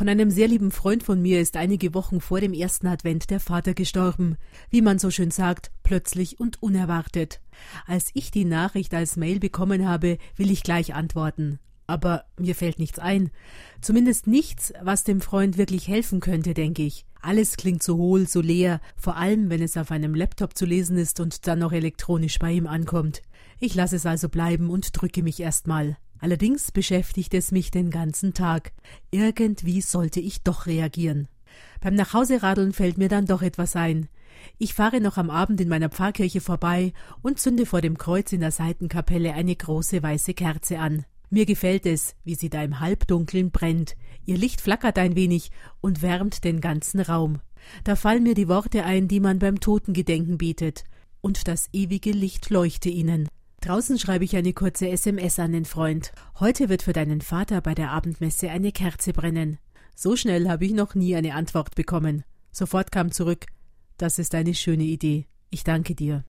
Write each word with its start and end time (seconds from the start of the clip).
Von 0.00 0.08
einem 0.08 0.30
sehr 0.30 0.48
lieben 0.48 0.70
Freund 0.70 1.02
von 1.02 1.20
mir 1.20 1.42
ist 1.42 1.58
einige 1.58 1.92
Wochen 1.92 2.22
vor 2.22 2.40
dem 2.40 2.54
ersten 2.54 2.86
Advent 2.86 3.28
der 3.28 3.38
Vater 3.38 3.74
gestorben. 3.74 4.38
Wie 4.70 4.80
man 4.80 4.98
so 4.98 5.10
schön 5.10 5.30
sagt, 5.30 5.72
plötzlich 5.82 6.40
und 6.40 6.62
unerwartet. 6.62 7.42
Als 7.86 8.08
ich 8.14 8.30
die 8.30 8.46
Nachricht 8.46 8.94
als 8.94 9.18
Mail 9.18 9.40
bekommen 9.40 9.86
habe, 9.86 10.16
will 10.36 10.50
ich 10.50 10.62
gleich 10.62 10.94
antworten. 10.94 11.58
Aber 11.86 12.24
mir 12.38 12.54
fällt 12.54 12.78
nichts 12.78 12.98
ein. 12.98 13.30
Zumindest 13.82 14.26
nichts, 14.26 14.72
was 14.80 15.04
dem 15.04 15.20
Freund 15.20 15.58
wirklich 15.58 15.86
helfen 15.86 16.20
könnte, 16.20 16.54
denke 16.54 16.82
ich. 16.82 17.04
Alles 17.20 17.58
klingt 17.58 17.82
so 17.82 17.98
hohl, 17.98 18.26
so 18.26 18.40
leer, 18.40 18.80
vor 18.96 19.18
allem 19.18 19.50
wenn 19.50 19.60
es 19.60 19.76
auf 19.76 19.90
einem 19.90 20.14
Laptop 20.14 20.56
zu 20.56 20.64
lesen 20.64 20.96
ist 20.96 21.20
und 21.20 21.46
dann 21.46 21.58
noch 21.58 21.72
elektronisch 21.72 22.38
bei 22.38 22.52
ihm 22.52 22.66
ankommt. 22.66 23.20
Ich 23.58 23.74
lasse 23.74 23.96
es 23.96 24.06
also 24.06 24.30
bleiben 24.30 24.70
und 24.70 24.98
drücke 24.98 25.22
mich 25.22 25.40
erstmal. 25.40 25.98
Allerdings 26.20 26.70
beschäftigt 26.70 27.34
es 27.34 27.50
mich 27.50 27.70
den 27.70 27.90
ganzen 27.90 28.34
Tag. 28.34 28.72
Irgendwie 29.10 29.80
sollte 29.80 30.20
ich 30.20 30.42
doch 30.42 30.66
reagieren. 30.66 31.28
Beim 31.80 31.94
Nachhauseradeln 31.94 32.72
fällt 32.72 32.98
mir 32.98 33.08
dann 33.08 33.26
doch 33.26 33.42
etwas 33.42 33.74
ein. 33.74 34.08
Ich 34.58 34.74
fahre 34.74 35.00
noch 35.00 35.16
am 35.16 35.30
Abend 35.30 35.60
in 35.60 35.68
meiner 35.68 35.88
Pfarrkirche 35.88 36.40
vorbei 36.40 36.92
und 37.22 37.38
zünde 37.38 37.66
vor 37.66 37.80
dem 37.80 37.98
Kreuz 37.98 38.32
in 38.32 38.40
der 38.40 38.52
Seitenkapelle 38.52 39.32
eine 39.34 39.56
große 39.56 40.02
weiße 40.02 40.34
Kerze 40.34 40.78
an. 40.78 41.04
Mir 41.30 41.46
gefällt 41.46 41.86
es, 41.86 42.16
wie 42.24 42.34
sie 42.34 42.50
da 42.50 42.62
im 42.62 42.80
Halbdunkeln 42.80 43.50
brennt. 43.50 43.96
Ihr 44.26 44.36
Licht 44.36 44.60
flackert 44.60 44.98
ein 44.98 45.14
wenig 45.14 45.50
und 45.80 46.02
wärmt 46.02 46.44
den 46.44 46.60
ganzen 46.60 47.00
Raum. 47.00 47.40
Da 47.84 47.94
fallen 47.96 48.24
mir 48.24 48.34
die 48.34 48.48
Worte 48.48 48.84
ein, 48.84 49.06
die 49.06 49.20
man 49.20 49.38
beim 49.38 49.60
Totengedenken 49.60 50.38
bietet. 50.38 50.84
Und 51.20 51.46
das 51.46 51.68
ewige 51.72 52.12
Licht 52.12 52.50
leuchte 52.50 52.88
ihnen. 52.88 53.28
Draußen 53.60 53.98
schreibe 53.98 54.24
ich 54.24 54.36
eine 54.36 54.54
kurze 54.54 54.88
SMS 54.88 55.38
an 55.38 55.52
den 55.52 55.66
Freund. 55.66 56.12
Heute 56.38 56.70
wird 56.70 56.82
für 56.82 56.94
deinen 56.94 57.20
Vater 57.20 57.60
bei 57.60 57.74
der 57.74 57.90
Abendmesse 57.90 58.50
eine 58.50 58.72
Kerze 58.72 59.12
brennen. 59.12 59.58
So 59.94 60.16
schnell 60.16 60.48
habe 60.48 60.64
ich 60.64 60.72
noch 60.72 60.94
nie 60.94 61.14
eine 61.14 61.34
Antwort 61.34 61.74
bekommen. 61.74 62.24
Sofort 62.52 62.90
kam 62.90 63.12
zurück. 63.12 63.46
Das 63.98 64.18
ist 64.18 64.34
eine 64.34 64.54
schöne 64.54 64.84
Idee. 64.84 65.26
Ich 65.50 65.62
danke 65.62 65.94
dir. 65.94 66.18